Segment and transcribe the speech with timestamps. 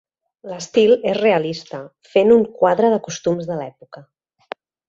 [0.51, 1.83] L'estil és realista,
[2.15, 4.07] fent un quadre de costums de l'època.